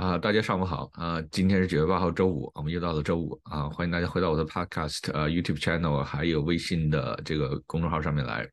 [0.00, 1.20] 啊，大家上午好啊！
[1.30, 3.68] 今天是九月八号，周五，我们又到了周五啊！
[3.68, 8.48] 欢迎大家回到我的 Podcast 呃 YouTube channel，还有微信的这个公众号上面来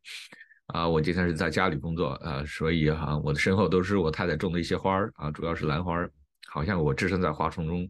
[0.73, 0.86] 啊！
[0.86, 6.12] 我今天是在家里工作啊，所以哈，我的身后都是我太太种的一些花儿啊，主要是兰花儿，
[6.49, 7.90] 好像我置身在花丛中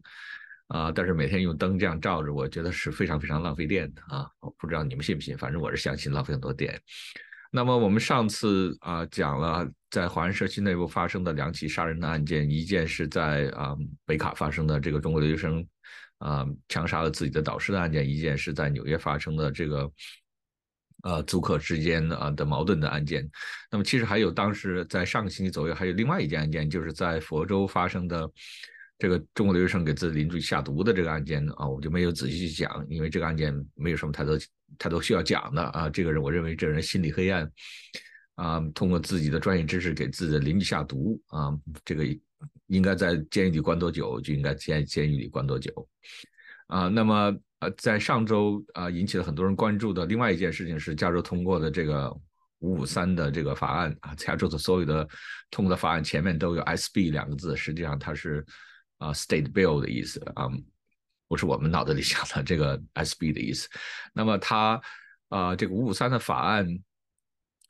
[0.68, 4.30] 啊，但是每天用灯这样照着，我觉得是非常非常浪费电的啊！
[4.38, 6.80] 我不知道你们信不信，反正我是相信浪费很多电。
[7.50, 15.66] 那么我们上次啊讲了在华人社区内部发生的两起杀人的案件，一件是在啊北卡发生的这个中国留学生
[16.18, 19.90] 啊枪杀了自己的导师的案件，一件是在纽约发生的这个
[21.02, 23.28] 呃租客之间啊的矛盾的案件。
[23.70, 28.30] 那么其实还有当时在上个星期左右还有另外一件案件，就是在佛州发生的。
[28.98, 34.36] 这个中国留学生给自己邻居下毒的这个案件啊，我就没有仔细去讲，因为这个案件没有什么太多
[34.76, 35.88] 太多需要讲的啊。
[35.88, 37.48] 这个人，我认为这人心理黑暗
[38.34, 42.04] 啊，通过自己的专业知识给自己的邻居下毒啊，这个
[42.66, 45.88] 应该在监狱里关多久就应该监监狱里关多久
[46.66, 46.88] 啊。
[46.88, 52.10] 那么呃，在上周啊，引起了很多人关注的另外一件事情是加州通过的这个
[52.58, 55.08] 五五三的这个法案啊，加州的所有的
[55.52, 58.44] 通过的法案前面都有 SB 两个字，实际上它是。
[58.98, 60.48] 啊，state bill 的意思啊，
[61.28, 63.68] 不是我们脑子里想的这个 SB 的意思。
[64.12, 64.80] 那么它
[65.28, 66.66] 啊，这个五五三的法案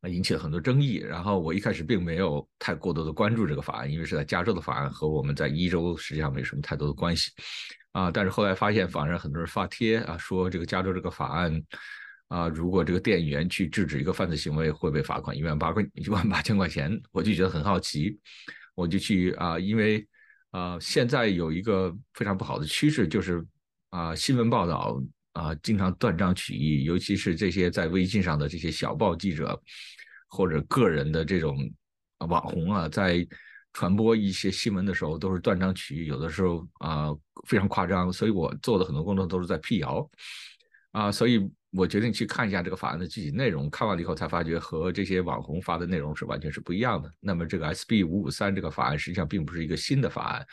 [0.05, 0.97] 引起了很多争议。
[0.97, 7.31] 然后我一开始并没有太过多的关注这个法案，因为是在加州的法案，和我们在一州实际上没什么太多的关系
[7.93, 8.11] 啊。
[8.11, 11.63] 但是后来发现，网上很多人发帖啊，说这个加州这个法案
[12.29, 16.99] 啊，如果这个店员去制止一个犯罪行为，会被罚款一万八块一万八千块钱。
[17.13, 18.19] 我就觉得很好奇，
[18.75, 20.09] 我就去啊，因为。
[20.51, 23.45] 啊，现在有一个非常不好的趋势，就是
[23.91, 25.01] 啊，新闻报道
[25.33, 29.61] 啊，经常断章取义，尤其是这些在微信上的这些小报记者
[30.29, 31.57] 或者个人的这种
[32.29, 33.27] 网红啊，在
[33.75, 37.09] 传播一些新闻的时候，都是断章取义，有的时候啊
[37.47, 40.09] 非常夸张，所以我做的很多工作都是在辟谣
[40.99, 41.51] 啊，所以。
[41.73, 47.13] 我决定去看一下这个法案的具体内容，看完了以后才发觉和这些网红发的内容是完全是不一样的。
[47.21, 50.47] 那么这个 SB 五五三这个法案实际上并不是一个新的法案，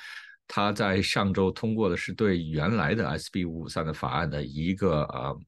[0.46, 5.40] 它在上周通过的是对原来的 SB 五五三的法案的一个呃，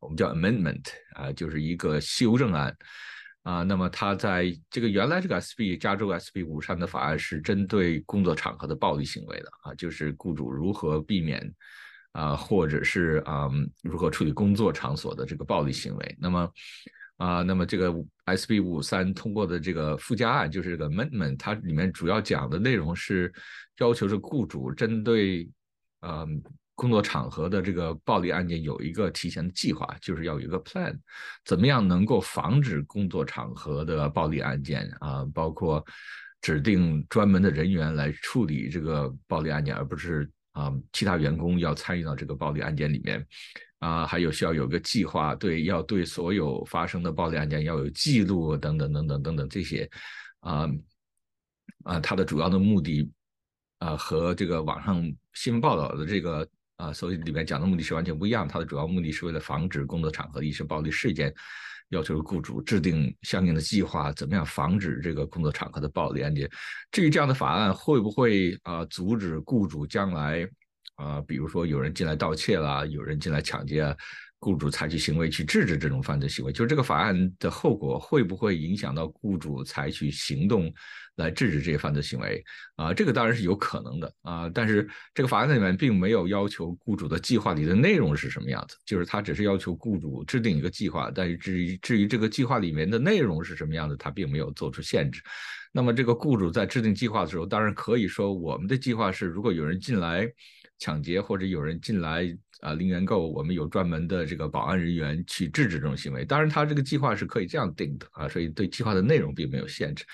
[0.00, 0.82] 我们叫 amendment
[1.14, 2.76] 啊，就是一个修正案
[3.44, 3.62] 啊。
[3.62, 11.54] 那么它在这个原来这个 SB 加州 SB 五三的法案是针对工作场合的暴力行为的啊，就是雇主如何避免。
[12.16, 13.50] 啊，或者是啊，
[13.82, 16.16] 如何处理工作场所的这个暴力行为？
[16.18, 16.50] 那么，
[17.18, 17.94] 啊，那么这个
[18.24, 23.30] SB 五三通过的这个附加案，就是这个 amendment，它里面主要讲的内容是
[23.80, 25.46] 要求是雇主针对
[26.00, 26.42] 嗯
[26.74, 30.98] 工作场合的这个暴力案件有一个提前的计划，就是要有一个 plan，
[31.44, 35.22] 怎么样能够防止工作场合的暴力案件啊？
[35.34, 35.84] 包括
[36.40, 40.26] 指定专门的人员来处理这个暴力案件，而不是。
[40.56, 43.26] 啊，其他员工要参与到这个暴力案件里面，
[43.78, 49.86] 啊，还有需要有个计划，对，要对所有发生的暴力案件要有记录，等等等等等等这些，
[50.40, 50.66] 啊，
[51.84, 53.12] 啊，它的主要的目的，
[53.80, 58.48] 啊，和这个网上新闻报道的这个啊，所以里面讲的目的是完全不一样。
[58.48, 61.34] 它的主要目的是为了防止工作场合一些暴力事件。
[61.90, 66.50] 要求雇主制定相应的计划，怎么样防止这个工作场合的暴力案件？
[66.90, 70.48] 至于这样的法案会不会啊阻止雇主将来
[70.96, 73.96] 啊，比如说有人进来盗窃啦，有人进来抢劫啊，
[74.38, 76.52] 雇主采取行为去制止这种犯罪行为？
[76.52, 80.72] 就是这个法案的后果会不会影响到雇主采取行动？
[81.16, 82.44] 来制止这些犯罪行为
[82.74, 95.22] 啊，这个当然是有可能的啊，但是这个法案里面并没有要求雇主的计划里的内容是什么样子，就是他只是要求雇主制定一个计划，但是至于至于这个计划里面的内容是什么样子，他并没有做出限制。
[95.72, 100.30] 那么这个雇主在制定计划的时候，当然可以说我们的计划是，如果有人进来
[100.78, 102.24] 抢劫或者有人进来
[102.60, 106.24] 啊零元购，我们有专门的这个保安人员去制止这种行为。
[106.24, 110.04] 当然，他这个计划是可以这样定的啊，所以对计划的内容并没有限制。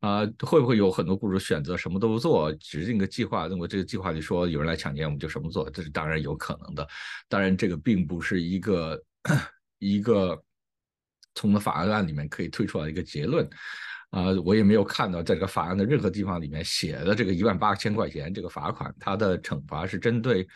[0.00, 3.48] 啊，会不会有很多雇主选择什么都不做，指定个计划？
[3.48, 5.68] 那么这个计划里说有人来抢劫，我们就什么做？
[5.70, 6.86] 这是当然有可能的。
[7.28, 9.04] 当然，这个并不是一个
[9.80, 10.40] 一个
[11.34, 13.44] 从的法案里面可以推出来一个结论。
[14.10, 20.46] 啊，我也没有看到在这个法案的任何地方里面写的这个一万八千块钱这个罚款，它的惩罚是针对。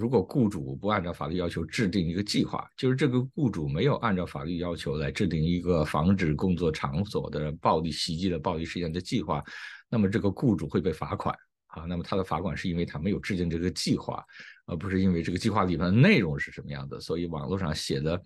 [0.00, 9.44] 如果雇主不按照法律要求制定一个计划，就是这个雇主没有按照法律要求来制定一个防止工作场所的暴力袭击的暴力事件的计划，
[9.90, 11.36] 那么这个雇主会被罚款
[11.66, 11.84] 啊。
[11.84, 14.24] 那么他的罚款是因为他没有制定这个计划，
[14.64, 16.98] 而不是因为这个计划里面的内容是什么样的。
[16.98, 18.18] 所以网络上写的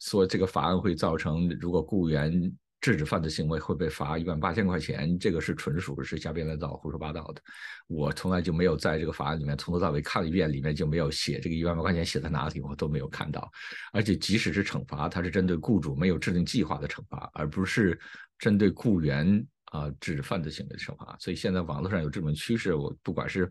[0.00, 7.40] 说这个法案会造成如果雇员制止犯罪行为会被罚一万八千块钱，这个是纯属是瞎编乱造、胡说八道的。
[7.86, 13.48] 我从来就没有在这个法案里面从头到尾看了一遍，里面就没有写这个一万八块钱写在哪里，我都没有看到。
[13.92, 17.96] 而且即使是惩罚，它是针对雇主没有制定计划的惩罚，而不是
[18.36, 21.16] 针对雇员啊制止犯罪行为的惩罚。
[21.20, 23.48] 所以现在网络上有这种趋势，我不管是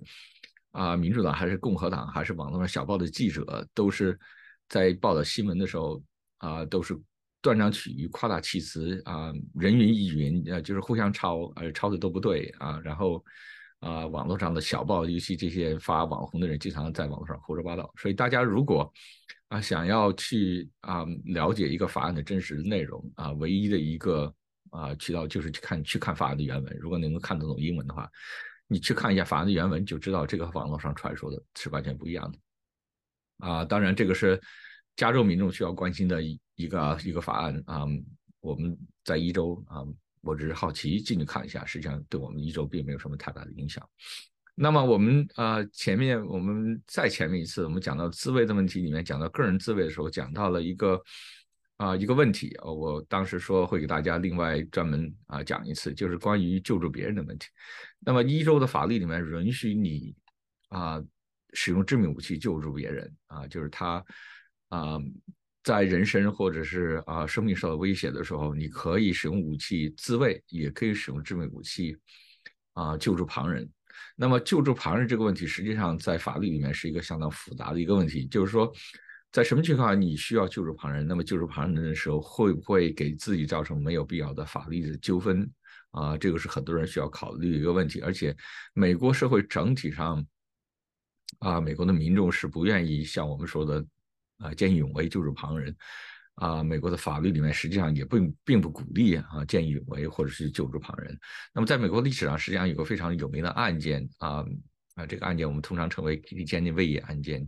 [0.71, 4.19] 啊民主党还是共和党，还是网络上小报的记者，都是
[4.67, 6.03] 在报道新闻的时候
[6.39, 6.99] 啊都是。
[7.41, 12.79] 断章取义、夸大其词啊，人云亦云，呃，就是互相抄，呃，抄的都不对啊。
[12.83, 13.23] 然后
[13.79, 17.91] 啊，网络上的小报，尤其这些发网红的人，经常在网络上胡说八道。
[17.97, 18.93] 所以大家如果
[19.47, 24.31] 啊想要去啊了解一个法案的真实内容啊，唯一的一个
[24.69, 26.77] 啊渠道就是去看去看法案的原文。
[26.79, 28.07] 如果你能够看得懂英文的话，
[28.67, 32.37] 你去看一下法案的原文，就知道这个网络上传说的是完全不一样的。
[33.47, 34.39] 啊，当然这个是。
[34.95, 37.85] 加州民众需要关心的一一个一个法案啊，
[38.39, 39.81] 我们在一周啊，
[40.21, 43.87] 我只是好奇进去看一下，实际上对我们一周并没有什么太大的影响。
[44.53, 51.01] 那么我们啊，前面我们再前面一次，我们讲到自卫的问题里面，讲到个人自卫的时候，讲到了一个
[51.77, 57.47] 啊一个问题啊，我当时说会给大家另外专门啊讲一次，就是关于救助别人的问题。
[57.99, 60.13] 那么一周的法律里面允许你
[60.69, 61.01] 啊
[61.53, 64.03] 使用致命武器救助别人啊，就是他。
[64.71, 64.97] 啊，
[65.65, 71.95] 在人身或者是啊生命受到威胁的时候，你可以使用武器自卫，也可以使用致命武器
[72.71, 73.69] 啊救助旁人。
[74.15, 78.25] 那么救助旁人这个问题，实际上在法律里面是一个相当复杂的一个问题。
[78.27, 78.71] 就是说，
[79.29, 81.05] 在什么情况下你需要救助旁人？
[81.05, 85.47] 那么救助旁人的时候，会不会给自己造成没有必要的法律的纠纷？
[85.91, 87.99] 啊，这个是很多人需要考虑的一个问题。
[87.99, 88.33] 而且，
[88.73, 90.25] 美国社会整体上
[91.39, 93.85] 啊，美国的民众是不愿意像我们说的。
[94.41, 95.75] 啊，见义勇为救助旁人，
[96.35, 101.17] 啊，美国的法律里面实际上也并并不鼓励啊见义勇为或者是救助旁人。
[101.53, 104.43] 那么，在美国历史上，实际上有个非常有名的案件啊
[104.95, 107.47] 啊，这个案件我们通常称为 Kitty Genovese 案件，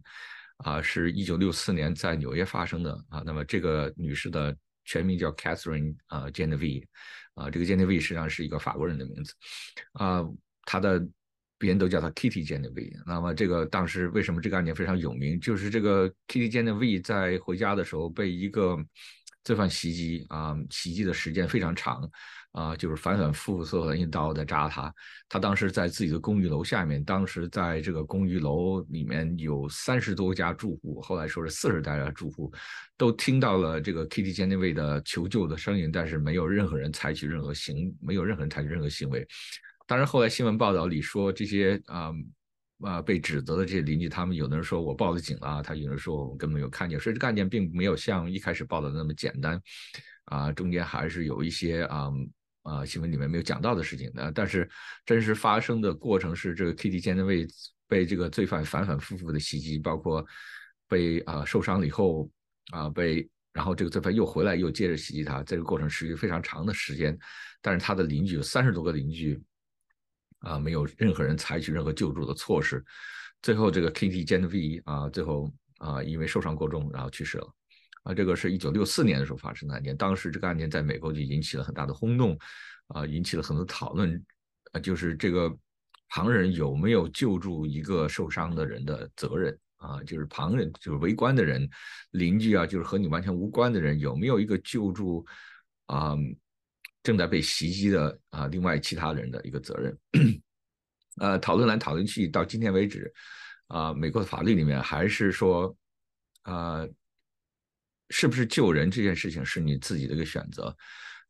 [0.57, 3.23] 啊，是一九六四年在纽约发生的啊。
[3.25, 4.55] 那么，这个女士的
[4.85, 6.85] 全名叫 Catherine 啊 Genovese，
[7.33, 9.33] 啊，这个 Genovese 实际上是一个法国人的名字，
[9.93, 10.23] 啊，
[10.65, 11.05] 她的。
[11.63, 13.01] 别人都叫他 Kitty Genovese。
[13.05, 15.39] 那么这个当时为什么这个案件非常有名？
[15.39, 18.77] 就是这个 Kitty Genovese 在回家的时候被一个
[19.45, 22.09] 罪犯袭击啊，袭击的时间非常长
[22.51, 24.93] 啊，就是反反复复的一刀在扎他。
[25.29, 32.51] 他当时在自己的公寓楼下面，当时在这个公寓楼里面有三十多家住户，后来说是四十多家住户
[32.97, 39.25] 都听到了这个 Kitty Genovese 的求救的声音，但是没有任何人采取任何行，没有任何人采取任何行为。
[39.85, 42.11] 当然，后来新闻报道里说这些啊
[42.81, 49.61] 啊被指责的这些邻居，他们有的人说我报了警了，他有人说我根本没有看见，所以这个案件并没有像一开始报道的那么简单
[50.25, 52.09] 啊，中间还是有一些啊
[52.63, 54.31] 啊新闻里面没有讲到的事情的。
[54.31, 54.69] 但是
[55.05, 57.45] 真实发生的过程是，这个 Kitty 建的为
[57.87, 60.25] 被这个罪犯反反复复的袭击，包括
[60.87, 62.29] 被啊受伤了以后
[62.71, 67.17] 啊被，然后这个罪犯又回来又接着袭击他，这个过程持续非常长的时间。
[67.61, 69.41] 但是他的邻居有三十多个邻居。
[70.43, 72.85] 啊，没有任何人采取任何救助的措施，
[73.41, 77.51] 最后这个 Kitty Genovese 啊，最后啊因为受伤过重，然后去世了。
[78.03, 82.37] 啊，这个是一九六四年的时候发生的案件，当时这个案件在美国就引起了很大的轰动，
[82.87, 84.21] 啊，引起了很多讨论，
[84.73, 85.49] 啊，就是这个
[86.09, 91.69] 旁人有没有救助一个受伤的人的责任啊，就是旁人就是围观的人、
[92.11, 95.25] 邻居啊，就是和你完全无关的人有没有一个救助
[95.85, 96.17] 啊？
[97.03, 99.99] 正在被袭击的啊，另外其他人的一个责任，
[101.17, 103.13] 呃，讨论来讨论去，到今天为止，
[103.67, 105.75] 啊，美国的法律里面还是说，
[106.45, 106.89] 呃，
[108.09, 110.73] 是不是救人这件事情是你自己的一个选择，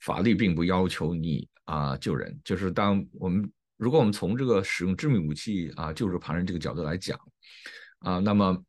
[0.02, 7.20] 法律并不要求你啊救人，就是当我们如果我们从这个使用致命武器啊救助旁人这个角度来讲，
[8.02, 8.64] 啊，那么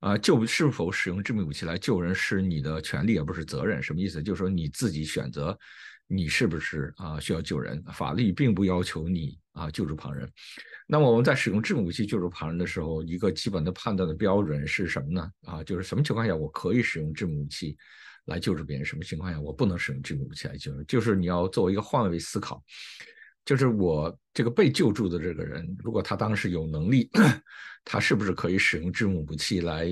[0.00, 4.22] 啊救是否使用致命武器来救人是你的权利而不是责任，什么意思？
[4.22, 5.58] 就是说你自己选择。
[6.14, 7.82] 你是不是啊需要救人？
[7.94, 10.30] 法律并不要求你啊救助旁人。
[10.86, 15.32] 那么我们在使用致命武器救助旁人的时候，一个基本的判断的标准是什么呢？
[15.46, 17.74] 啊，就是什么情况下我可以使用致命武器
[18.26, 20.84] 来救助别人，什么情况下我不能使用致命武器来救人？
[20.86, 22.62] 就是你要作为一个换位思考，
[23.46, 27.08] 就是我这个被救助的这个人，如果他当时有能力，
[27.86, 29.88] 他是不是可以使用致命武器来？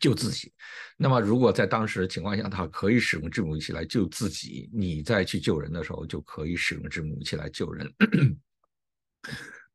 [0.00, 0.52] 救自己，
[0.96, 7.94] 那么如果在当时情况下，他可以使用致命武器来救自己，你再去救人的时候，就可以使用致命武器来救人。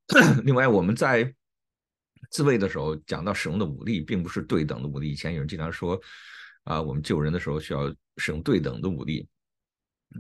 [0.44, 1.34] 另外，我们在
[2.30, 5.10] 自卫的时候讲到使用的武力，并不是对等的武力。
[5.10, 6.00] 以前有人经常说，
[6.64, 7.88] 啊，我们救人的时候需要
[8.18, 9.28] 使用对等的武力。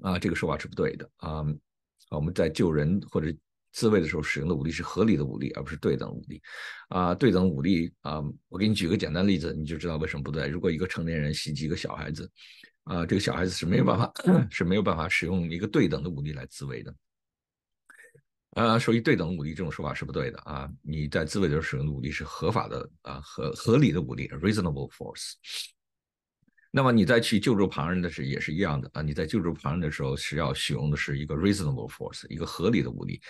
[0.01, 1.43] 啊，这个说法是不对的啊。
[2.09, 3.33] 我们在救人或者
[3.71, 6.41] 自卫的时候使用的武力是合理的武力，而不是对等武力。
[6.89, 10.47] 啊，对等武力啊，我给你举个简单例子，你就知道为什么不对。
[10.47, 12.29] 如果一个成年人袭击一个小孩子，
[12.83, 14.11] 啊，这个小孩子是没有办法
[14.51, 16.93] 是没有办法使用一个对等的武力来自卫的。
[18.51, 20.69] 呃，所以对等武力这种说法是不对的啊。
[20.81, 25.35] 你在自卫的时候使用的武力是合法的啊，合合理的武力，reasonable force。
[26.73, 29.01] 那么你再去救助旁人的时候也是一样的啊！
[29.01, 33.21] 你在救助旁人的时候是要使用的是一个 reasonable force，一个合理的武力。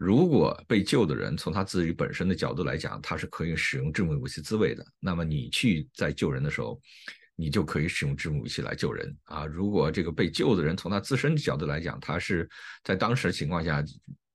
[0.00, 6.80] 如果被救的人从他自己本身的角度来讲，他是可以使用致命武器自卫的，那么你去在救人的时候，
[7.36, 9.46] 你就可以使用致命武器来救人啊！
[9.46, 12.50] 如果这个被救的人从他自身的角度来讲，他是
[12.82, 13.80] 在当时的情况下，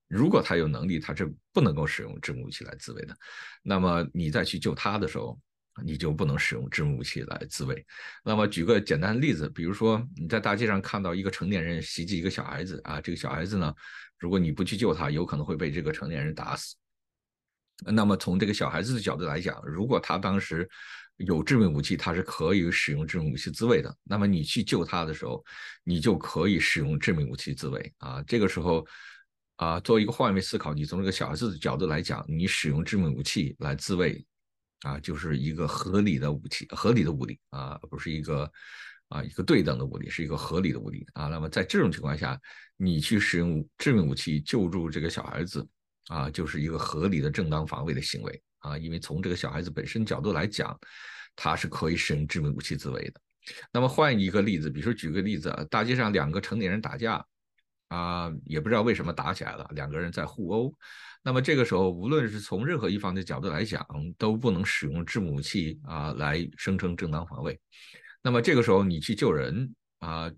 [0.08, 3.13] 如果他有能力，他是不能够使用致命武器来自卫的，
[3.62, 5.38] 那么你再去救他的时候。
[5.83, 7.85] 你就不能使用致命武器来自卫。
[8.23, 13.73] 那么举个简单的例子，比如说你在大街上看到一个成年人袭击一个小孩子啊，这个小孩子呢，
[14.19, 16.75] 如果你不去救他，有可能会被这个成年人打死。
[17.85, 20.69] 那么从这个小孩子的角度来讲，如果他当时
[21.17, 23.93] 有致命武器，他是可以使用致命武器自卫的。
[24.03, 25.43] 那么你去救他的时候，
[25.83, 28.23] 你就可以使用致命武器自卫啊。
[28.27, 28.85] 这个时候
[29.55, 34.23] 啊，作为一个换位思考，你从这个小孩子的角度来讲，你使用致命武器来自卫。
[34.83, 38.51] 啊，就是一个合理的武器，合理的武力啊，不是一个
[39.07, 41.27] 啊一个对等的武力，是一个合理的武力啊。
[41.27, 42.39] 那么在这种情况下，
[42.77, 45.67] 你去使用致命武器救助这个小孩子
[46.07, 48.77] 啊，就是一个合理的正当防卫的行为啊。
[48.77, 50.77] 因为从这个小孩子本身角度来讲，
[51.35, 53.21] 他是可以使用致命武器自卫的。
[53.71, 57.25] 那么换一个例子，比如说举个例子，大街上两个成年人打架
[57.93, 60.73] 啊，也不知道为什么打起来了，两个人在互殴。
[61.21, 63.85] 那么这个时候，无论是从任何一方的角度来讲，
[64.17, 67.59] 都不能使用致命武器啊来声称正当防卫。
[68.23, 70.31] 那么这个时候，你去救人啊，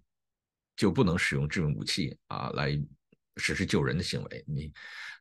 [0.75, 2.77] 就不能使用致命武器啊来
[3.37, 4.43] 实施救人的行为。
[4.45, 4.73] 你，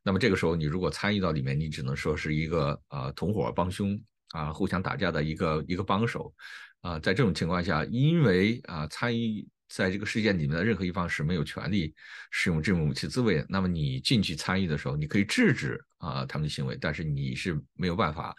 [0.03, 3.97] 那么这个时候，你如果参与到里面，你只能说是一个啊同伙帮凶
[4.31, 6.35] 啊互相打架的一个一个帮手
[6.81, 6.99] 啊。
[6.99, 9.47] 在这种情况下，因为啊参与。
[9.68, 11.94] 在这个事件里面的任何一方是没有权利
[12.30, 13.47] 使用致命武器自卫的。
[13.49, 18.35] 那么你进去参与的时候，你可以制止啊他们的行为，但是你是没有办法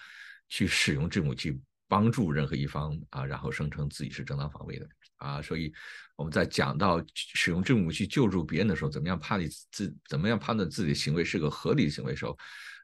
[0.49, 5.41] 去使用致命武器帮助任何一方啊，然后声称自己是正当防卫的啊。
[5.41, 5.73] 所以
[6.15, 12.37] 我们在讲到使用致命武器救助别人的时候，怎么样判断自怎么样判断自己的行为是个合理的行为时候。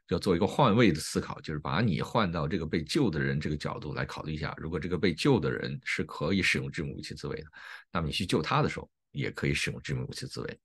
[0.08, 4.54] 要做一个换位的思考，就是把你换到这个被救的人这个角度来考虑一下。
[4.58, 7.46] 如果这个被救的人是可以使用致命武器自卫的，
[7.90, 10.58] 那么你去救他的时候也可以使用致命武器自卫。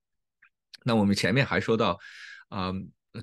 [0.83, 1.97] 那我们前面还说到，
[2.49, 2.73] 啊，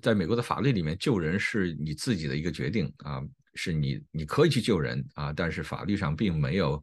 [0.00, 3.22] 在美国的法律里面，救人是你自己的一个决定啊，
[3.54, 6.82] 是你你可以去救人啊，但是法律上并没有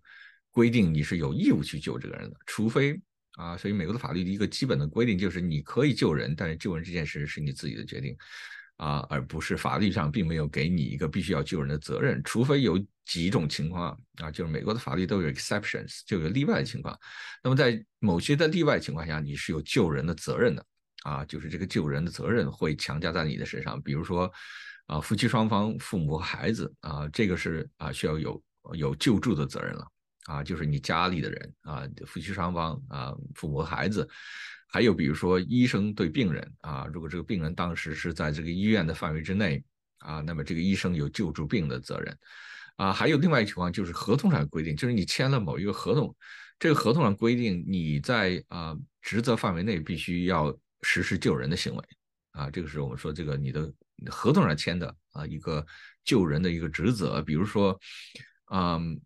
[0.50, 3.00] 规定你是有义务去救这个人的，除非
[3.34, 8.16] 啊，所以美国的法律的一个基本的规定就是你可以救人，但是救人这件事是你自己的决定。
[8.82, 16.98] 啊，而不是法律上并没有给你一个必须要救人的责任，除非有几种情况啊，就是美国的法律都有 exceptions，就有例外的情况。
[17.44, 20.66] 那么在某些的例外情况下，你是有救人的责任的
[21.04, 23.80] 啊，就是这个救人的责任会强加在你的身上。
[23.84, 24.32] 比如说
[24.88, 29.88] 啊，夫妻双方、父母和孩子啊，这个是啊需要有有救助的责任了
[30.26, 34.10] 啊，就是你家里的人啊，夫妻双方啊，父母和孩子。
[34.74, 39.62] 还有比如说医生对病人啊，如果这个病人当时是在这个医院的范围之内
[39.98, 42.18] 啊，那么这个医生有救助病的责任
[42.78, 42.94] 啊。
[42.94, 46.16] 还有另外一情况就是合同上规定，就是你签了某一个合同，
[46.58, 51.84] 这个合同上规定你在啊职责范围内必须要实施救人的行为
[52.32, 52.50] 啊。
[52.50, 53.70] 这个是我们说这个你的
[54.10, 55.66] 合同上签的啊一个
[56.06, 57.22] 救人的一个职责。
[57.22, 57.78] 比如说，
[58.54, 58.98] 嗯，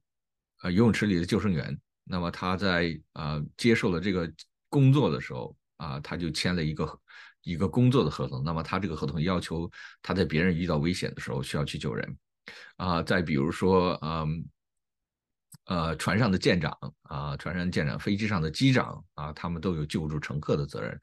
[0.57, 4.31] 啊游泳池里的救生员，那么他在啊接受了这个。
[4.75, 6.99] 工作的时候啊，他就签了一个
[7.43, 8.43] 一个工作的合同。
[8.43, 12.17] 那么他这个合同要求他在别人遇到危险的时候需要去救人
[12.75, 13.01] 啊。
[13.01, 14.45] 再比如说，嗯，
[15.63, 20.99] 呃，船上的舰长啊，船上舰长，飞机上的机长啊，他们都有救助乘客的责任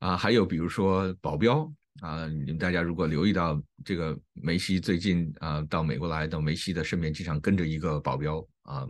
[0.00, 0.14] 啊。
[0.14, 8.86] 还有比如说保镖啊，你们大家如果留意到这个梅西最近啊到美国来，到梅西的身边经常跟着一个保镖啊。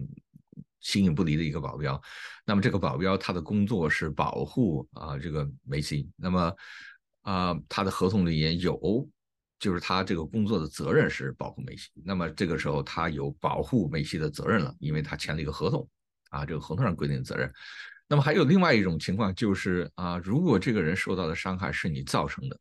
[0.80, 2.00] 形影不离的一个保镖，
[2.44, 6.54] 那么这个保镖他的工作是保护啊这个梅西，那么
[7.22, 9.08] 啊他的合同里也有，
[9.58, 15.88] 就是他这个工作的责任是保护梅西，那么这个时候他有保护梅西的责任了，因为他签了一个合同
[16.30, 17.52] 啊这个合同上规定的责任。
[18.08, 22.56] 那么还有另外一种情况就是啊如果这个人受到的伤害是你造成的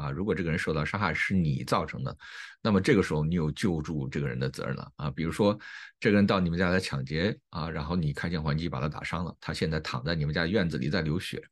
[0.00, 2.16] 啊，如果这个人受到伤害是你造成的，
[2.62, 5.10] 那么这个时候你有救助这个人的责任了啊。
[5.10, 5.58] 比如说
[5.98, 11.42] 这个人到你们家来抢劫啊，然后你开枪还击把他打伤了，他现在躺在你们家院子里在流血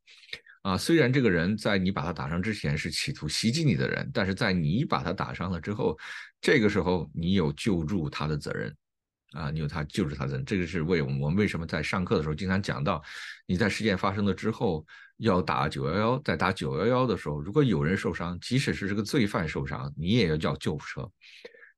[0.62, 0.78] 啊。
[0.78, 5.99] 虽然这个人在你把他打伤之前是企图袭击你的人，但是在你把他打伤了之后，
[6.40, 8.75] 这个时候你有救助他的责任。
[9.32, 13.02] 啊，你有他救治他的，这个是为我们我们为什么在上课的时候经常讲到，
[13.47, 14.87] 你在事件发生了之后
[15.18, 21.11] 要打九幺幺，在打九幺幺的时候，如果有人受伤，即使是这个罪犯受伤，你也要叫救护车。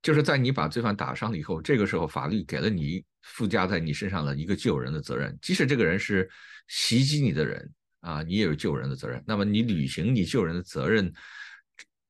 [0.02, 6.30] 就是在你把罪犯打伤了以后，这个时候法律给了你附加在你身上的一个救人的责任，即使这个人是
[6.68, 9.22] 袭击你的人啊，你也有救人的责任。
[9.26, 11.12] 那么你履行你救人的责任，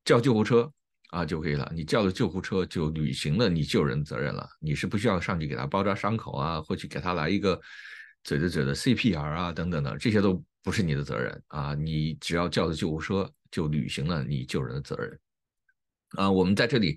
[0.04, 0.70] 叫救护车。
[1.10, 7.60] 啊就可以了，你叫了救护车就履行了你救人责任了，你是不需要上去给他包扎伤口啊，或去给他来一个
[8.22, 15.18] 嘴对嘴的 CPR 啊等等的，这些都不是你的责任啊，你只要叫了救护车就履行了你救人的责任。
[16.10, 16.96] 啊，我们在这里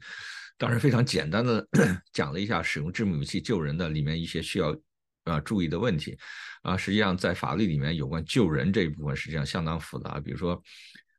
[0.57, 1.67] 当然非常简单的
[2.13, 4.75] 讲了一下使用致命武器救人的里面一些需要
[5.23, 6.15] 啊注意的问题
[6.61, 10.61] 啊，实际上在法律里面有关救人这一部分实际上相当复杂，比如说。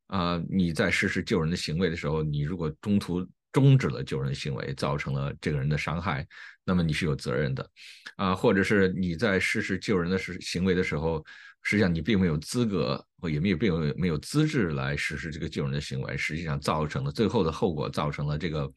[0.08, 6.26] 啊，你在实施救人的行为的时候，你如果中途终止了救人的行为，造成了这个人的伤害，
[6.64, 7.70] 那么你是有责任的。
[8.16, 11.24] 啊，或者是你在实施救人的时行为的时候，
[11.62, 18.70] 实际上你并没有资格，或也没有并没有没有资质来实施这个救人的行为，实际上造成了最后的后果，造成了这个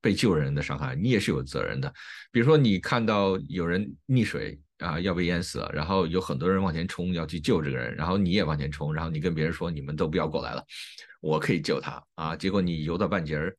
[0.00, 1.92] 被救人的伤害，你也是有责任的。
[2.30, 4.58] 比如说，你看到有人溺水。
[4.78, 10.64] 啊，要被淹死了，然后有很多人往前冲，要去救这个人，然后你也往前冲，然后你跟别人说，你们都不要过来了，
[11.20, 12.36] 我可以救他啊。
[12.36, 13.56] 结果你游到半截儿，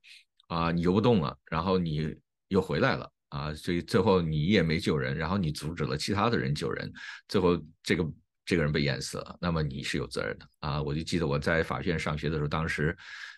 [0.48, 2.16] 啊，你游不动了，然后你
[2.48, 6.90] 又回来了啊，所以最后你也没救人，然后你阻止了其他的人救人，
[7.28, 8.10] 最后这个
[8.46, 10.82] 这个人被淹死了，那么你是有责任的啊。
[10.82, 12.96] 我就记得我在法学院上学的时候，当时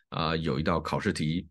[0.09, 1.47] 啊有一道考试题，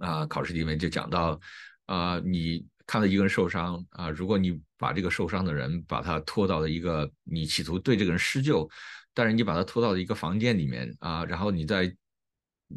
[0.00, 1.40] 啊考试题里面就讲到
[1.86, 2.66] 啊你。
[2.88, 8.66] 看到一个人受伤啊，如果你把这个受伤的人把他拖到了一个你企图对这个人施救，
[9.12, 11.94] 但是你把他拖到了一个房间里面啊，然后你在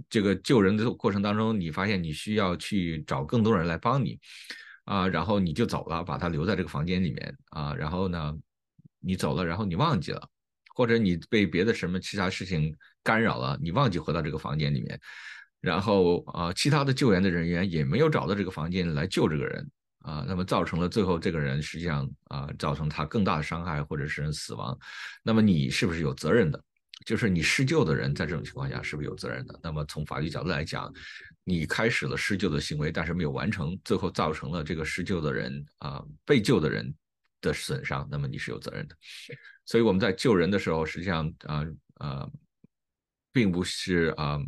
[0.10, 4.20] 这个救人的过程当中，你发现你需要去找更多人来帮你
[4.84, 8.38] 啊，然后你就走了，把他留在这个房间里面啊，然后呢，
[9.00, 10.28] 你走了，然后你忘记了，
[10.76, 15.00] 或者你被别的什么其他事情干扰了，你忘记回到这个房间里面，
[15.62, 19.72] 然后啊，其他的救援的人员也没有找到这个房间来救这个人。
[20.02, 24.78] 啊，那么造成了最后这个人实际上啊，造成他更大的伤害或者是死亡，
[25.24, 26.64] 那么你是不是有责任的？
[27.06, 29.60] 就是你施救的人在这种情况下是不是有责任的？
[29.64, 30.92] 那么从法律角度来讲，
[31.44, 36.94] 你开始了施救的行为，但是没有完成，最后造成了这个施救的人啊被救的人
[37.42, 38.96] 的损伤，那么你是有责任的。
[39.66, 42.30] 所以我们在救人的时候，实际上啊啊，
[43.32, 44.40] 并不是啊。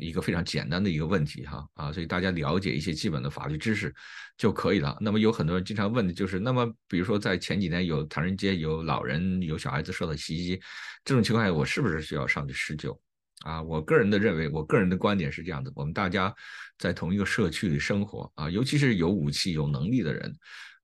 [0.00, 3.94] 一个非常简单的一个问题哈啊，所以大家了解一些基本的法律知识
[4.36, 4.96] 就可以了。
[5.00, 10.60] 那么有很多人经常问的就是，那么比如说在前几年有唐人街有老人有小孩子受到袭击，
[11.04, 12.98] 这种情况下我是不是需要上去施救
[13.44, 13.62] 啊？
[13.62, 16.34] 我个人的认为，我个人的观点是这样的：我们大家
[16.78, 20.34] 在同一个社区里生活啊，尤其是有武器有能力的人，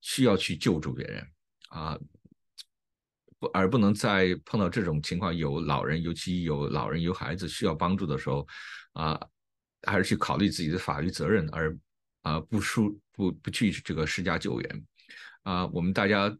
[0.01, 1.25] 需要去救助别人
[1.69, 1.97] 啊。
[3.39, 8.47] 不，而不能在碰到这种情况，有老人，尤其有老人有孩子需要帮助的时候，
[8.93, 9.19] 啊，
[9.83, 11.77] 还是去考虑自己的法律责任，而
[12.23, 14.85] 啊不输不不去这个施加救援，
[15.43, 16.35] 啊，我们大家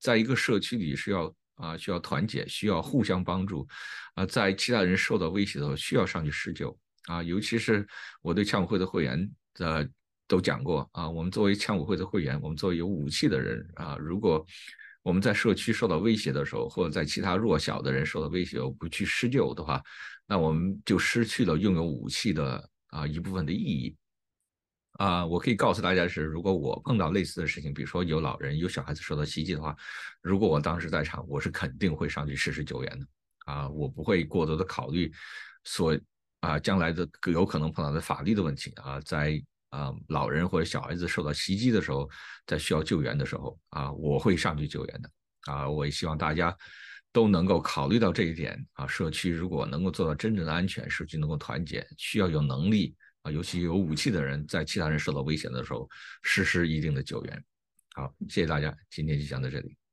[0.00, 3.66] 在一个社区里是要啊需要团结，需要互相帮助，
[4.14, 7.86] 啊，在其他人受到威胁的时候需要上去施救，啊，尤其是
[8.22, 9.86] 我对枪委会的会员呃
[10.26, 14.44] 都讲过，啊，我们作为枪委会的会员，我们作为有武器的人，啊，如果
[15.04, 19.82] 我们在社区受到威胁的时候，或者在其他弱小的人受到威胁，我不去施救的话，
[20.26, 23.94] 那我们就失去了拥有武器的啊一部分的意义。
[24.92, 29.76] 啊，我可以告诉大家是，如果我碰到类似的事情，比如说有老人、有小孩子受到袭击的话，
[30.22, 33.06] 如果我当时在场，我是肯定会上去实施救援的。
[33.44, 35.12] 啊，我不会过多的考虑
[35.64, 35.94] 所
[36.40, 39.40] 啊将来的有可能碰到的法律的问题啊，在。
[39.74, 42.08] 啊，老人或者小孩子受到袭击的时候，
[42.46, 45.10] 在需要救援的时候，啊，我会上去救援的。
[45.52, 46.56] 啊，我也希望大家
[47.12, 48.64] 都能够考虑到这一点。
[48.74, 55.90] 啊，社区如果能够做到真正的安全，社区能够团结，需要有能力啊，尤其有武器的人，在其他人受到危险的时候，
[56.22, 57.44] 实施一定的救援。
[57.96, 59.83] 好，谢谢大家，今天就讲到这里。